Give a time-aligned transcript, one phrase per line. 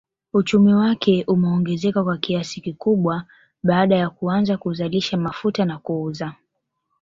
[0.33, 3.23] Uchumi wake umeongezeka kwa kiasi kikubwa
[3.63, 6.33] baada ya kuanza kuzalisha mafuta na kuuza